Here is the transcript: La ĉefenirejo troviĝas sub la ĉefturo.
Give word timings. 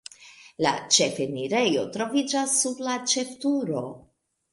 La 0.65 0.69
ĉefenirejo 0.95 1.83
troviĝas 1.97 2.55
sub 2.61 2.81
la 2.87 2.95
ĉefturo. 3.13 3.83